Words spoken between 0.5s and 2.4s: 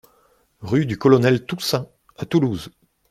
Rue du Colonel Toussaint à